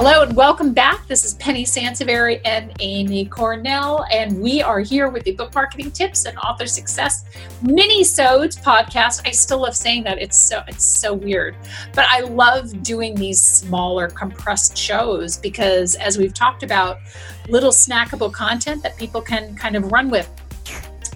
Hello 0.00 0.22
and 0.22 0.36
welcome 0.36 0.72
back. 0.72 1.08
This 1.08 1.24
is 1.24 1.34
Penny 1.34 1.64
Sansevieri 1.64 2.40
and 2.44 2.72
Amy 2.78 3.24
Cornell, 3.24 4.06
and 4.12 4.40
we 4.40 4.62
are 4.62 4.78
here 4.78 5.08
with 5.08 5.24
the 5.24 5.32
book 5.32 5.52
marketing 5.56 5.90
tips 5.90 6.24
and 6.24 6.38
author 6.38 6.68
success 6.68 7.24
mini-sodes 7.62 8.58
podcast. 8.58 9.26
I 9.26 9.32
still 9.32 9.62
love 9.62 9.74
saying 9.74 10.04
that. 10.04 10.22
It's 10.22 10.40
so 10.40 10.62
it's 10.68 10.84
so 10.84 11.14
weird. 11.14 11.56
But 11.96 12.06
I 12.10 12.20
love 12.20 12.80
doing 12.84 13.16
these 13.16 13.40
smaller 13.40 14.06
compressed 14.06 14.78
shows 14.78 15.36
because 15.36 15.96
as 15.96 16.16
we've 16.16 16.32
talked 16.32 16.62
about, 16.62 17.00
little 17.48 17.72
snackable 17.72 18.32
content 18.32 18.84
that 18.84 18.96
people 18.98 19.20
can 19.20 19.56
kind 19.56 19.74
of 19.74 19.90
run 19.90 20.10
with. 20.10 20.30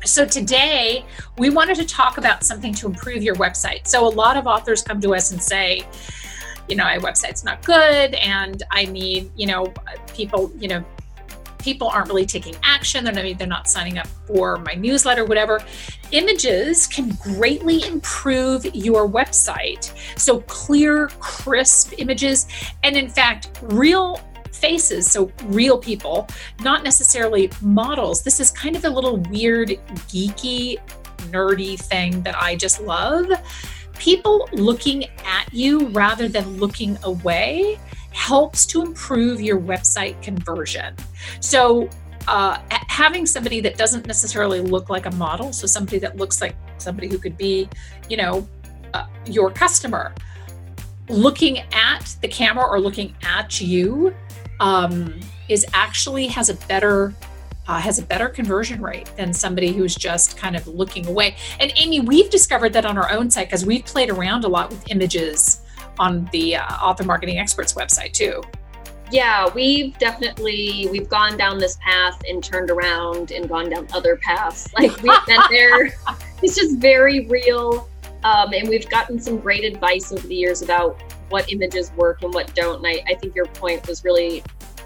So 0.05 0.27
today 0.27 1.05
we 1.39 1.51
wanted 1.51 1.77
to 1.77 1.85
talk 1.87 2.19
about 2.19 2.43
something 2.43 2.75
to 2.75 2.89
improve 2.89 3.23
your 3.23 3.37
website. 3.37 3.87
So 3.87 4.05
a 4.05 4.11
lot 4.11 4.37
of 4.37 4.49
authors 4.49 4.83
come 4.83 5.01
to 5.03 5.15
us 5.15 5.31
and 5.31 5.41
say, 5.41 5.87
you 6.73 6.77
know, 6.77 6.85
my 6.85 6.97
website's 6.97 7.45
not 7.45 7.63
good 7.67 8.15
and 8.15 8.63
I 8.71 8.87
need, 8.87 9.31
you 9.37 9.47
know, 9.47 9.75
people, 10.15 10.51
you 10.59 10.69
know, 10.69 10.83
people 11.59 11.87
aren't 11.87 12.09
really 12.09 12.25
taking 12.25 12.57
action. 12.63 13.05
They're 13.05 13.13
not, 13.13 13.39
they're 13.39 13.47
not 13.47 13.69
signing 13.69 13.99
up 13.99 14.07
for 14.27 14.57
my 14.57 14.73
newsletter, 14.73 15.27
whatever. 15.27 15.63
Images 16.13 16.87
can 16.87 17.11
greatly 17.17 17.87
improve 17.87 18.65
your 18.75 19.07
website. 19.07 19.93
So 20.19 20.41
clear, 20.41 21.09
crisp 21.21 21.93
images, 21.99 22.47
and 22.85 22.97
in 22.97 23.11
fact, 23.11 23.51
real 23.61 24.19
faces, 24.51 25.11
so 25.11 25.31
real 25.45 25.77
people, 25.77 26.27
not 26.61 26.85
necessarily 26.85 27.51
models. 27.61 28.23
This 28.23 28.41
is 28.41 28.51
kind 28.51 28.77
of 28.77 28.87
a 28.87 28.91
little 28.91 29.19
weird, 29.19 29.69
geeky, 30.09 30.79
nerdy 31.31 31.79
thing 31.79 32.23
that 32.23 32.35
I 32.41 32.57
just 32.57 32.81
love 32.81 33.31
people 34.03 34.49
looking 34.53 35.05
at 35.25 35.47
you 35.53 35.87
rather 35.91 36.27
than 36.27 36.57
looking 36.57 36.99
away 37.05 37.79
helps 38.11 38.67
to 38.67 38.83
improve 38.83 39.41
your 39.41 39.61
website 39.61 40.21
conversion. 40.21 40.97
So, 41.39 41.89
uh, 42.27 42.59
having 42.69 43.27
somebody 43.27 43.61
that 43.61 43.77
doesn't 43.77 44.07
necessarily 44.09 44.61
look 44.61 44.91
like 44.91 45.07
a 45.07 45.11
model, 45.13 45.53
so 45.53 45.69
somebody 45.69 46.01
that 46.01 46.17
looks 46.17 46.41
like 46.41 46.57
somebody 46.79 47.09
who 47.09 47.17
could 47.17 47.37
be, 47.37 47.69
you 48.09 48.17
know, 48.17 48.47
uh, 48.93 49.07
your 49.27 49.53
customer, 49.53 50.13
looking 51.09 51.59
at 51.73 52.17
the 52.23 52.29
camera 52.29 52.67
or 52.67 52.81
looking 52.81 53.15
at 53.23 53.61
you 53.61 54.13
um, 54.59 55.21
is 55.49 55.65
actually 55.75 56.27
has 56.27 56.49
a 56.49 56.55
better 56.67 57.15
uh, 57.69 57.81
has 57.81 57.99
a 57.99 58.03
better 58.03 58.29
conversion 58.29 58.81
rate 58.81 59.11
than 59.17 59.33
somebody 59.33 59.73
who's 59.73 59.95
just 59.95 60.37
kind 60.37 60.57
of 60.57 60.67
looking 60.67 61.07
away. 61.07 61.37
And 61.61 61.73
Amy, 61.77 62.01
we've 62.01 62.31
discovered 62.31 62.73
that 62.73 62.85
on 62.85 62.99
our 62.99 63.11
own 63.11 63.31
site 63.31 63.49
because 63.49 63.65
we've 63.65 63.85
played 63.85 64.11
around 64.11 64.45
a 64.45 64.49
lot 64.49 64.71
with 64.71 64.91
images 64.91 65.63
on 65.99 66.29
the 66.33 66.57
uh, 66.57 66.65
Author 66.77 67.05
Marketing 67.05 67.39
Experts 67.39 67.75
website 67.75 68.13
too. 68.13 68.43
Yeah, 69.11 69.51
we've 69.53 69.97
definitely 69.99 70.89
we've 70.91 71.09
gone 71.09 71.37
down 71.37 71.59
this 71.59 71.77
path 71.83 72.21
and 72.27 72.43
turned 72.43 72.71
around 72.71 73.31
and 73.31 73.47
gone 73.47 73.69
down 73.69 73.87
other 73.93 74.17
paths. 74.17 74.73
Like 74.79 74.97
we've 75.03 75.27
been 75.27 75.41
there. 75.51 75.95
It's 76.43 76.57
just 76.57 76.79
very 76.79 77.27
real, 77.27 77.89
um, 78.25 78.55
and 78.55 78.69
we've 78.69 78.89
gotten 78.89 79.21
some 79.21 79.39
great 79.39 79.65
advice 79.65 80.13
over 80.13 80.27
the 80.27 80.35
years 80.35 80.63
about 80.63 81.01
what 81.29 81.53
images 81.53 81.93
work 81.93 82.23
and 82.23 82.33
what 82.33 82.55
don't. 82.55 82.79
And 82.79 82.87
I, 82.87 83.05
I 83.07 83.15
think 83.15 83.35
your 83.35 83.47
point 83.47 83.87
was 83.87 84.03
really 84.03 84.43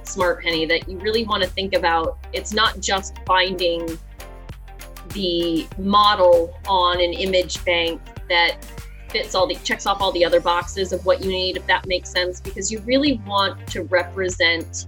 smart 0.08 0.42
penny 0.42 0.66
that 0.66 0.88
you 0.88 0.98
really 0.98 1.24
want 1.24 1.42
to 1.42 1.48
think 1.50 1.74
about 1.74 2.18
it's 2.32 2.52
not 2.52 2.80
just 2.80 3.16
finding 3.26 3.86
the 5.10 5.66
model 5.78 6.58
on 6.66 7.00
an 7.00 7.12
image 7.12 7.64
bank 7.64 8.00
that 8.28 8.64
fits 9.08 9.34
all 9.34 9.46
the 9.46 9.54
checks 9.56 9.86
off 9.86 10.00
all 10.00 10.12
the 10.12 10.24
other 10.24 10.40
boxes 10.40 10.92
of 10.92 11.04
what 11.06 11.22
you 11.22 11.30
need 11.30 11.56
if 11.56 11.66
that 11.66 11.86
makes 11.86 12.10
sense 12.10 12.40
because 12.40 12.70
you 12.70 12.80
really 12.80 13.20
want 13.26 13.66
to 13.68 13.82
represent 13.84 14.86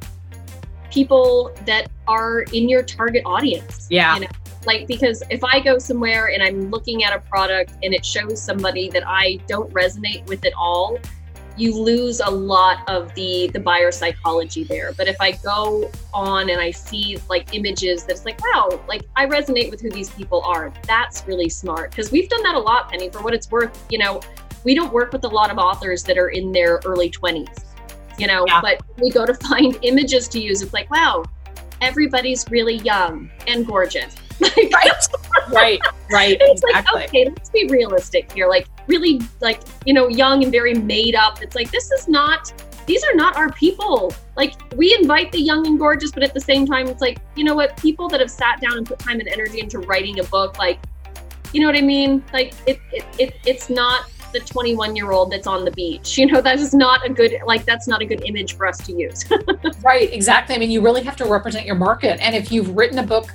people 0.90 1.54
that 1.66 1.88
are 2.06 2.40
in 2.52 2.68
your 2.68 2.82
target 2.82 3.22
audience 3.24 3.86
yeah 3.90 4.14
you 4.14 4.20
know? 4.22 4.28
like 4.66 4.86
because 4.86 5.22
if 5.30 5.42
i 5.44 5.60
go 5.60 5.78
somewhere 5.78 6.30
and 6.30 6.42
i'm 6.42 6.70
looking 6.70 7.04
at 7.04 7.14
a 7.14 7.20
product 7.20 7.72
and 7.82 7.94
it 7.94 8.04
shows 8.04 8.42
somebody 8.42 8.88
that 8.88 9.06
i 9.06 9.38
don't 9.46 9.72
resonate 9.72 10.26
with 10.26 10.44
at 10.44 10.52
all 10.54 10.98
you 11.58 11.74
lose 11.74 12.20
a 12.20 12.30
lot 12.30 12.88
of 12.88 13.14
the 13.14 13.48
the 13.52 13.60
buyer 13.60 13.90
psychology 13.90 14.64
there. 14.64 14.92
But 14.92 15.08
if 15.08 15.16
i 15.20 15.32
go 15.32 15.90
on 16.14 16.50
and 16.50 16.60
i 16.60 16.70
see 16.70 17.18
like 17.28 17.54
images 17.54 18.04
that's 18.04 18.24
like 18.24 18.42
wow 18.42 18.80
like 18.88 19.02
i 19.16 19.26
resonate 19.26 19.70
with 19.70 19.80
who 19.80 19.90
these 19.90 20.10
people 20.10 20.42
are 20.42 20.72
that's 20.86 21.26
really 21.26 21.48
smart. 21.48 21.90
Because 21.90 22.10
we've 22.10 22.28
done 22.28 22.42
that 22.42 22.54
a 22.54 22.58
lot 22.58 22.90
penny 22.90 23.10
for 23.10 23.22
what 23.22 23.34
it's 23.34 23.50
worth. 23.50 23.86
You 23.90 23.98
know 23.98 24.20
we 24.64 24.74
don't 24.74 24.92
work 24.92 25.12
with 25.12 25.24
a 25.24 25.28
lot 25.28 25.50
of 25.50 25.58
authors 25.58 26.02
that 26.04 26.18
are 26.18 26.30
in 26.30 26.52
their 26.52 26.80
early 26.84 27.10
20s 27.10 27.64
you 28.18 28.26
know? 28.26 28.44
Yeah. 28.48 28.60
but 28.60 28.82
we 28.98 29.10
go 29.10 29.24
to 29.24 29.34
find 29.48 29.78
images 29.82 30.26
to 30.28 30.40
use 30.40 30.62
it's 30.62 30.72
like 30.72 30.90
wow 30.90 31.24
everybody's 31.80 32.48
really 32.50 32.76
young 32.76 33.30
and 33.46 33.66
gorgeous. 33.66 34.14
Right, 34.40 34.92
right, 35.52 35.80
right. 36.10 36.36
It's 36.40 36.62
exactly. 36.62 37.00
like, 37.00 37.08
okay, 37.08 37.24
let's 37.28 37.50
be 37.50 37.66
realistic 37.68 38.32
here. 38.32 38.48
Like, 38.48 38.68
really, 38.86 39.20
like, 39.40 39.60
you 39.86 39.92
know, 39.92 40.08
young 40.08 40.42
and 40.42 40.52
very 40.52 40.74
made 40.74 41.14
up. 41.14 41.42
It's 41.42 41.54
like, 41.54 41.70
this 41.70 41.90
is 41.92 42.08
not, 42.08 42.52
these 42.86 43.04
are 43.04 43.14
not 43.14 43.36
our 43.36 43.52
people. 43.52 44.14
Like, 44.36 44.54
we 44.76 44.94
invite 44.94 45.32
the 45.32 45.40
young 45.40 45.66
and 45.66 45.78
gorgeous, 45.78 46.10
but 46.10 46.22
at 46.22 46.34
the 46.34 46.40
same 46.40 46.66
time, 46.66 46.88
it's 46.88 47.00
like, 47.00 47.18
you 47.36 47.44
know 47.44 47.54
what? 47.54 47.76
People 47.76 48.08
that 48.08 48.20
have 48.20 48.30
sat 48.30 48.60
down 48.60 48.78
and 48.78 48.86
put 48.86 48.98
time 48.98 49.20
and 49.20 49.28
energy 49.28 49.60
into 49.60 49.78
writing 49.80 50.20
a 50.20 50.24
book, 50.24 50.58
like, 50.58 50.78
you 51.52 51.60
know 51.60 51.66
what 51.66 51.76
I 51.76 51.82
mean? 51.82 52.22
Like, 52.32 52.54
it, 52.66 52.78
it, 52.92 53.04
it 53.18 53.34
it's 53.46 53.70
not 53.70 54.10
the 54.32 54.40
21 54.40 54.94
year 54.94 55.12
old 55.12 55.32
that's 55.32 55.46
on 55.46 55.64
the 55.64 55.70
beach. 55.70 56.18
You 56.18 56.26
know, 56.26 56.40
that 56.42 56.58
is 56.58 56.74
not 56.74 57.04
a 57.04 57.12
good, 57.12 57.34
like, 57.46 57.64
that's 57.64 57.88
not 57.88 58.02
a 58.02 58.04
good 58.04 58.22
image 58.24 58.56
for 58.56 58.66
us 58.66 58.78
to 58.86 58.92
use. 58.92 59.24
right, 59.82 60.12
exactly. 60.12 60.54
I 60.54 60.58
mean, 60.58 60.70
you 60.70 60.80
really 60.80 61.02
have 61.02 61.16
to 61.16 61.24
represent 61.24 61.66
your 61.66 61.76
market. 61.76 62.20
And 62.20 62.34
if 62.34 62.52
you've 62.52 62.76
written 62.76 62.98
a 62.98 63.06
book 63.06 63.34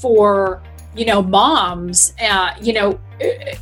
for 0.00 0.62
you 0.94 1.04
know 1.04 1.22
moms 1.22 2.14
uh, 2.20 2.54
you 2.60 2.72
know 2.72 2.98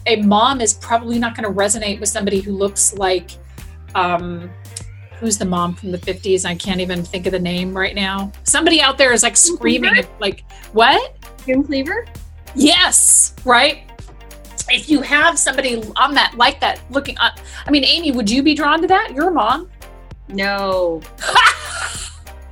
a 0.06 0.16
mom 0.22 0.60
is 0.60 0.74
probably 0.74 1.18
not 1.18 1.36
going 1.36 1.44
to 1.44 1.58
resonate 1.58 2.00
with 2.00 2.08
somebody 2.08 2.40
who 2.40 2.52
looks 2.52 2.94
like 2.94 3.32
um, 3.94 4.50
who's 5.18 5.38
the 5.38 5.44
mom 5.44 5.74
from 5.74 5.90
the 5.90 5.98
50s 5.98 6.44
i 6.44 6.54
can't 6.54 6.80
even 6.80 7.04
think 7.04 7.26
of 7.26 7.32
the 7.32 7.38
name 7.38 7.76
right 7.76 7.94
now. 7.94 8.32
Somebody 8.44 8.80
out 8.80 8.98
there 8.98 9.12
is 9.12 9.22
like 9.22 9.36
screaming 9.36 10.04
like 10.20 10.44
what? 10.72 11.16
June 11.46 11.64
cleaver? 11.64 12.06
Yes 12.54 13.34
right? 13.44 13.88
If 14.68 14.88
you 14.88 15.02
have 15.02 15.38
somebody 15.38 15.82
on 15.96 16.14
that 16.14 16.34
like 16.36 16.60
that 16.60 16.80
looking 16.90 17.18
up 17.18 17.38
i 17.66 17.70
mean 17.70 17.84
amy 17.84 18.12
would 18.12 18.30
you 18.30 18.42
be 18.42 18.54
drawn 18.54 18.80
to 18.80 18.86
that? 18.88 19.12
You're 19.14 19.28
a 19.28 19.32
mom. 19.32 19.70
No 20.28 21.00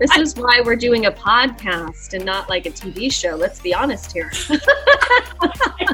This 0.00 0.16
is 0.16 0.34
why 0.34 0.62
we're 0.64 0.76
doing 0.76 1.04
a 1.04 1.12
podcast 1.12 2.14
and 2.14 2.24
not 2.24 2.48
like 2.48 2.64
a 2.64 2.70
TV 2.70 3.12
show. 3.12 3.36
Let's 3.36 3.60
be 3.60 3.74
honest 3.74 4.10
here. 4.12 4.30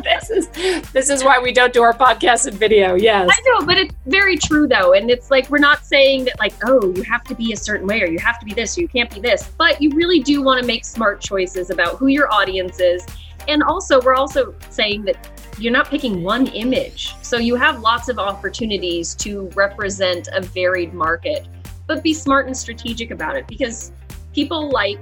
this 0.04 0.30
is 0.30 0.48
this 0.92 1.10
is 1.10 1.24
why 1.24 1.40
we 1.40 1.52
don't 1.52 1.72
do 1.72 1.82
our 1.82 1.92
podcast 1.92 2.46
and 2.46 2.56
video. 2.56 2.94
Yes. 2.94 3.28
I 3.28 3.40
know, 3.50 3.66
but 3.66 3.76
it's 3.78 3.92
very 4.06 4.36
true 4.36 4.68
though. 4.68 4.92
And 4.92 5.10
it's 5.10 5.32
like 5.32 5.50
we're 5.50 5.58
not 5.58 5.84
saying 5.84 6.26
that 6.26 6.38
like, 6.38 6.54
oh, 6.64 6.94
you 6.94 7.02
have 7.02 7.24
to 7.24 7.34
be 7.34 7.52
a 7.52 7.56
certain 7.56 7.88
way 7.88 8.00
or 8.00 8.06
you 8.06 8.20
have 8.20 8.38
to 8.38 8.46
be 8.46 8.54
this 8.54 8.78
or 8.78 8.82
you 8.82 8.88
can't 8.88 9.12
be 9.12 9.18
this. 9.18 9.50
But 9.58 9.82
you 9.82 9.90
really 9.90 10.20
do 10.20 10.40
want 10.40 10.60
to 10.60 10.66
make 10.68 10.84
smart 10.84 11.20
choices 11.20 11.70
about 11.70 11.96
who 11.96 12.06
your 12.06 12.32
audience 12.32 12.78
is. 12.78 13.04
And 13.48 13.60
also 13.64 14.00
we're 14.02 14.14
also 14.14 14.54
saying 14.70 15.02
that 15.06 15.16
you're 15.58 15.72
not 15.72 15.88
picking 15.88 16.22
one 16.22 16.46
image. 16.48 17.16
So 17.22 17.38
you 17.38 17.56
have 17.56 17.80
lots 17.80 18.08
of 18.08 18.20
opportunities 18.20 19.16
to 19.16 19.48
represent 19.56 20.28
a 20.32 20.40
varied 20.40 20.94
market 20.94 21.48
but 21.86 22.02
be 22.02 22.12
smart 22.12 22.46
and 22.46 22.56
strategic 22.56 23.10
about 23.10 23.36
it 23.36 23.46
because 23.46 23.92
people 24.32 24.70
like 24.70 24.98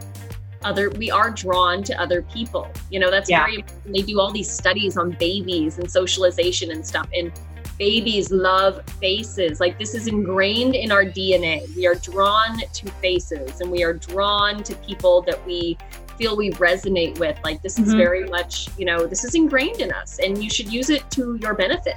other 0.63 0.91
we 0.91 1.11
are 1.11 1.31
drawn 1.31 1.83
to 1.83 2.01
other 2.01 2.23
people 2.23 2.69
you 2.91 2.99
know 2.99 3.11
that's 3.11 3.29
yeah. 3.29 3.45
very 3.45 3.57
important. 3.57 3.95
they 3.95 4.03
do 4.03 4.19
all 4.19 4.33
these 4.33 4.51
studies 4.51 4.97
on 4.97 5.11
babies 5.13 5.79
and 5.79 5.91
socialization 5.91 6.71
and 6.71 6.87
stuff 6.87 7.09
and 7.15 7.33
babies 7.79 8.31
love 8.31 8.83
faces 9.01 9.61
like 9.61 9.79
this 9.79 9.95
is 9.95 10.07
ingrained 10.07 10.75
in 10.75 10.91
our 10.93 11.05
dna 11.05 11.75
we 11.77 11.87
are 11.87 11.97
drawn 11.97 12.59
to 12.73 12.91
faces 13.03 13.61
and 13.61 13.71
we 13.71 13.83
are 13.83 13.95
drawn 13.95 14.63
to 14.63 14.75
people 14.77 15.21
that 15.23 15.45
we 15.45 15.77
feel 16.17 16.37
we 16.37 16.51
resonate 16.53 17.19
with 17.19 17.37
like 17.45 17.61
this 17.63 17.75
mm-hmm. 17.75 17.89
is 17.89 17.95
very 17.95 18.25
much 18.29 18.69
you 18.79 18.85
know 18.85 19.07
this 19.07 19.25
is 19.25 19.35
ingrained 19.35 19.81
in 19.81 19.93
us 19.93 20.19
and 20.21 20.43
you 20.43 20.49
should 20.49 20.73
use 20.73 20.89
it 20.89 21.09
to 21.11 21.37
your 21.43 21.55
benefit 21.55 21.97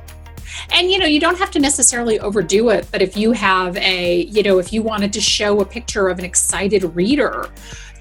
and 0.71 0.91
you 0.91 0.99
know, 0.99 1.05
you 1.05 1.19
don't 1.19 1.37
have 1.37 1.51
to 1.51 1.59
necessarily 1.59 2.19
overdo 2.19 2.69
it, 2.69 2.87
but 2.91 3.01
if 3.01 3.17
you 3.17 3.31
have 3.31 3.77
a, 3.77 4.23
you 4.23 4.43
know, 4.43 4.59
if 4.59 4.73
you 4.73 4.81
wanted 4.81 5.13
to 5.13 5.21
show 5.21 5.59
a 5.61 5.65
picture 5.65 6.07
of 6.07 6.19
an 6.19 6.25
excited 6.25 6.83
reader, 6.95 7.49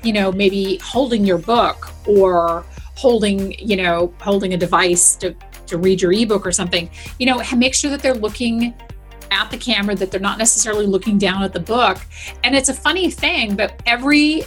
you 0.03 0.13
know, 0.13 0.33
maybe 0.33 0.79
holding 0.83 1.25
your 1.25 1.39
book 1.39 1.91
or 2.07 2.65
holding, 2.95 3.53
you 3.59 3.77
know, 3.77 4.13
holding 4.21 4.55
a 4.55 4.57
device 4.57 5.17
to 5.17 5.35
to 5.67 5.79
read 5.79 6.01
your 6.01 6.13
ebook 6.13 6.47
or 6.47 6.53
something, 6.53 6.89
you 7.19 7.27
know, 7.27 7.43
make 7.57 7.75
sure 7.75 7.91
that 7.91 8.01
they're 8.01 8.15
looking 8.15 8.73
at 9.33 9.51
the 9.51 9.59
camera 9.59 9.95
that 9.97 10.13
they're 10.13 10.21
not 10.21 10.39
necessarily 10.39 10.87
looking 10.87 11.19
down 11.19 11.43
at 11.43 11.53
the 11.53 11.61
book. 11.61 11.99
And 12.45 12.55
it's 12.55 12.69
a 12.69 12.75
funny 12.75 13.11
thing 13.11 13.57
but 13.57 13.81
every 13.87 14.45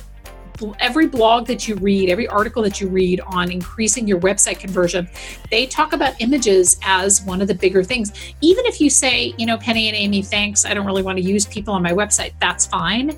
every 0.80 1.08
blog 1.08 1.48
that 1.48 1.68
you 1.68 1.76
read, 1.76 2.10
every 2.10 2.28
article 2.28 2.62
that 2.64 2.80
you 2.80 2.88
read 2.88 3.22
on 3.22 3.52
increasing 3.52 4.08
your 4.08 4.20
website 4.20 4.60
conversion, 4.60 5.10
they 5.52 5.66
talk 5.66 5.94
about 5.94 6.20
images 6.20 6.80
as 6.84 7.22
one 7.24 7.42
of 7.42 7.48
the 7.48 7.56
bigger 7.56 7.84
things. 7.84 8.12
Even 8.42 8.66
if 8.66 8.80
you 8.82 8.90
say, 8.90 9.34
you 9.38 9.46
know, 9.46 9.58
Penny 9.58 9.88
and 9.88 9.96
Amy, 9.96 10.22
thanks, 10.22 10.66
I 10.66 10.74
don't 10.74 10.86
really 10.86 11.04
want 11.04 11.18
to 11.18 11.24
use 11.24 11.46
people 11.46 11.74
on 11.74 11.82
my 11.82 11.92
website, 11.92 12.34
that's 12.40 12.66
fine. 12.66 13.18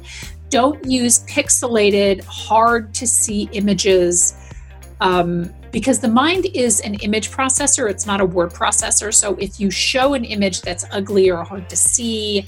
don't 0.51 0.85
use 0.85 1.23
pixelated, 1.25 2.23
hard 2.25 2.93
to 2.93 3.07
see 3.07 3.49
images 3.53 4.35
um, 4.99 5.51
because 5.71 5.99
the 5.99 6.07
mind 6.07 6.45
is 6.53 6.81
an 6.81 6.95
image 6.95 7.31
processor, 7.31 7.89
it's 7.89 8.05
not 8.05 8.21
a 8.21 8.25
word 8.25 8.51
processor. 8.51 9.11
So 9.13 9.35
if 9.35 9.59
you 9.59 9.71
show 9.71 10.13
an 10.13 10.25
image 10.25 10.61
that's 10.61 10.85
ugly 10.91 11.31
or 11.31 11.43
hard 11.43 11.69
to 11.69 11.75
see 11.75 12.45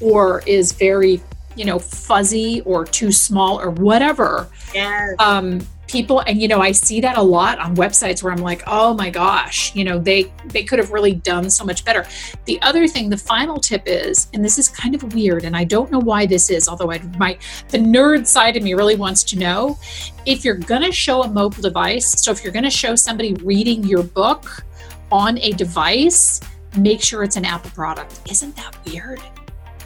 or 0.00 0.42
is 0.46 0.72
very, 0.72 1.20
you 1.56 1.64
know, 1.64 1.78
fuzzy 1.78 2.60
or 2.62 2.84
too 2.84 3.12
small 3.12 3.60
or 3.60 3.70
whatever, 3.70 4.48
yes. 4.74 5.14
um, 5.18 5.60
people 5.88 6.20
and 6.20 6.40
you 6.40 6.48
know 6.48 6.60
i 6.60 6.72
see 6.72 7.02
that 7.02 7.18
a 7.18 7.22
lot 7.22 7.58
on 7.58 7.76
websites 7.76 8.22
where 8.22 8.32
i'm 8.32 8.40
like 8.40 8.62
oh 8.66 8.94
my 8.94 9.10
gosh 9.10 9.74
you 9.76 9.84
know 9.84 9.98
they 9.98 10.32
they 10.46 10.64
could 10.64 10.78
have 10.78 10.90
really 10.90 11.12
done 11.12 11.50
so 11.50 11.64
much 11.66 11.84
better. 11.84 12.06
The 12.46 12.62
other 12.62 12.88
thing 12.88 13.10
the 13.10 13.18
final 13.18 13.58
tip 13.58 13.82
is 13.84 14.28
and 14.32 14.42
this 14.42 14.58
is 14.58 14.70
kind 14.70 14.94
of 14.94 15.12
weird 15.12 15.44
and 15.44 15.54
i 15.54 15.64
don't 15.64 15.90
know 15.90 15.98
why 15.98 16.24
this 16.24 16.48
is 16.48 16.66
although 16.66 16.90
i 16.90 16.98
my 17.18 17.36
the 17.68 17.76
nerd 17.76 18.26
side 18.26 18.56
of 18.56 18.62
me 18.62 18.72
really 18.72 18.96
wants 18.96 19.22
to 19.24 19.38
know 19.38 19.78
if 20.24 20.46
you're 20.46 20.54
going 20.54 20.80
to 20.80 20.92
show 20.92 21.24
a 21.24 21.28
mobile 21.28 21.62
device 21.62 22.22
so 22.22 22.30
if 22.30 22.42
you're 22.42 22.54
going 22.54 22.64
to 22.64 22.70
show 22.70 22.96
somebody 22.96 23.34
reading 23.44 23.84
your 23.84 24.02
book 24.02 24.64
on 25.10 25.36
a 25.40 25.52
device 25.52 26.40
make 26.76 27.02
sure 27.02 27.22
it's 27.22 27.36
an 27.36 27.44
apple 27.44 27.70
product. 27.70 28.20
Isn't 28.30 28.56
that 28.56 28.76
weird? 28.86 29.20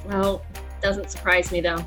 Well 0.07 0.43
doesn't 0.87 1.11
surprise 1.11 1.51
me 1.51 1.61
though 1.61 1.85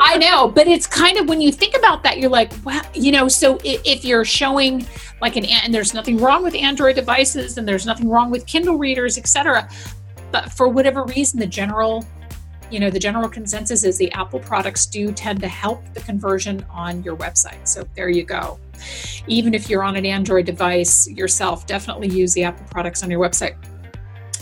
I 0.00 0.16
know, 0.18 0.48
but 0.48 0.66
it's 0.66 0.86
kind 0.86 1.16
of 1.16 1.28
when 1.28 1.40
you 1.40 1.52
think 1.52 1.76
about 1.76 2.02
that, 2.02 2.18
you're 2.18 2.30
like, 2.30 2.52
wow, 2.64 2.82
you 2.92 3.12
know. 3.12 3.28
So 3.28 3.58
if, 3.64 3.80
if 3.84 4.04
you're 4.04 4.24
showing 4.24 4.86
like 5.20 5.36
an, 5.36 5.44
and 5.44 5.72
there's 5.72 5.94
nothing 5.94 6.18
wrong 6.18 6.42
with 6.42 6.54
Android 6.54 6.96
devices, 6.96 7.56
and 7.56 7.66
there's 7.66 7.86
nothing 7.86 8.08
wrong 8.08 8.30
with 8.30 8.46
Kindle 8.46 8.76
readers, 8.76 9.16
etc. 9.16 9.68
But 10.32 10.52
for 10.52 10.68
whatever 10.68 11.04
reason, 11.04 11.38
the 11.38 11.46
general, 11.46 12.04
you 12.70 12.80
know, 12.80 12.90
the 12.90 12.98
general 12.98 13.28
consensus 13.28 13.84
is 13.84 13.96
the 13.96 14.10
Apple 14.12 14.40
products 14.40 14.86
do 14.86 15.12
tend 15.12 15.40
to 15.40 15.48
help 15.48 15.82
the 15.94 16.00
conversion 16.00 16.66
on 16.70 17.02
your 17.04 17.16
website. 17.16 17.66
So 17.66 17.86
there 17.94 18.08
you 18.08 18.24
go. 18.24 18.58
Even 19.28 19.54
if 19.54 19.70
you're 19.70 19.84
on 19.84 19.94
an 19.94 20.04
Android 20.04 20.46
device 20.46 21.08
yourself, 21.08 21.66
definitely 21.66 22.08
use 22.08 22.34
the 22.34 22.42
Apple 22.42 22.66
products 22.70 23.04
on 23.04 23.10
your 23.10 23.20
website. 23.20 23.56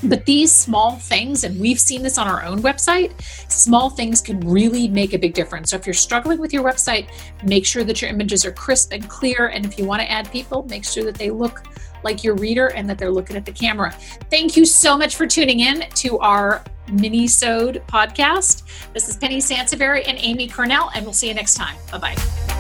But 0.05 0.27
these 0.27 0.53
small 0.53 0.97
things, 0.97 1.45
and 1.45 1.61
we've 1.61 1.79
seen 1.79 2.03
this 2.03 2.19
on 2.19 2.27
our 2.27 2.45
own 2.45 2.61
website, 2.61 3.13
small 3.51 3.91
things 3.91 4.21
can 4.21 4.41
really 4.41 4.89
make 4.89 5.13
a 5.13 5.19
big 5.19 5.35
difference. 5.35 5.71
So 5.71 5.77
if 5.77 5.87
you're 5.87 5.95
struggling 5.95 6.39
with 6.39 6.53
your 6.53 6.65
website, 6.65 7.09
make 7.45 7.65
sure 7.65 7.85
that 7.85 8.03
your 8.03 8.11
images 8.11 8.45
are 8.45 8.53
crisp 8.53 8.93
and 8.93 9.09
clear. 9.09 9.49
And 9.49 9.65
if 9.65 9.79
you 9.79 9.85
want 9.85 10.03
to 10.03 10.11
add 10.11 10.31
people, 10.33 10.65
make 10.69 10.85
sure 10.85 11.05
that 11.05 11.15
they 11.15 11.31
look 11.31 11.63
like 12.05 12.25
your 12.25 12.35
reader 12.35 12.69
and 12.69 12.89
that 12.91 12.99
they're 12.99 13.13
looking 13.13 13.37
at 13.37 13.45
the 13.45 13.53
camera. 13.53 13.93
Thank 14.29 14.57
you 14.57 14.65
so 14.65 14.99
much 14.99 15.15
for 15.15 15.27
tuning 15.27 15.61
in 15.61 15.85
to 15.97 16.19
our 16.19 16.65
mini-sode 16.91 17.83
podcast. 17.87 18.65
This 18.93 19.09
is 19.09 19.17
Penny 19.17 19.39
Sansevieri 19.39 20.03
and 20.09 20.19
Amy 20.21 20.49
Cornell, 20.49 20.91
and 20.97 21.05
we'll 21.05 21.15
see 21.15 21.29
you 21.29 21.35
next 21.35 21.55
time. 21.55 21.77
Bye-bye. 21.93 22.52